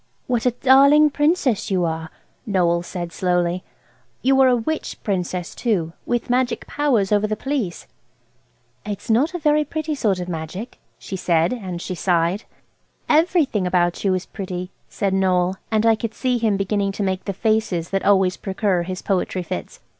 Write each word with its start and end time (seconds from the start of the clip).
"What 0.25 0.47
a 0.47 0.51
darling 0.65 1.11
Princess 1.11 1.69
you 1.69 1.85
are!" 1.85 2.09
Noël 2.49 2.83
said 2.83 3.11
slowly. 3.13 3.63
"You 4.23 4.41
are 4.41 4.47
a 4.47 4.55
witch 4.55 4.97
Princess, 5.03 5.53
too, 5.53 5.93
with 6.07 6.27
magic 6.27 6.65
powers 6.65 7.11
over 7.11 7.27
the 7.27 7.35
Police." 7.35 7.85
"It's 8.83 9.11
not 9.11 9.35
a 9.35 9.37
very 9.37 9.63
pretty 9.63 9.93
sort 9.93 10.19
of 10.19 10.27
magic," 10.27 10.79
she 10.97 11.15
said, 11.15 11.53
and 11.53 11.79
she 11.79 11.93
sighed. 11.93 12.45
"Everything 13.07 13.67
about 13.67 14.03
you 14.03 14.15
is 14.15 14.25
pretty," 14.25 14.71
said 14.89 15.13
Noël. 15.13 15.57
And 15.69 15.85
I 15.85 15.93
could 15.93 16.15
see 16.15 16.39
him 16.39 16.57
beginning 16.57 16.91
to 16.93 17.03
make 17.03 17.25
the 17.25 17.31
faces 17.31 17.91
that 17.91 18.03
always 18.03 18.37
precur 18.37 18.83
his 18.83 19.03
poetry 19.03 19.43
fits. 19.43 19.81